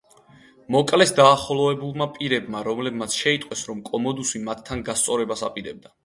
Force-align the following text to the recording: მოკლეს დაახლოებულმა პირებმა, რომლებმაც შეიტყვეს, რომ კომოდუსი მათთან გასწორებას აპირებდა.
მოკლეს 0.75 1.11
დაახლოებულმა 1.17 2.07
პირებმა, 2.15 2.61
რომლებმაც 2.67 3.17
შეიტყვეს, 3.17 3.61
რომ 3.73 3.83
კომოდუსი 3.91 4.41
მათთან 4.47 4.81
გასწორებას 4.89 5.45
აპირებდა. 5.49 5.93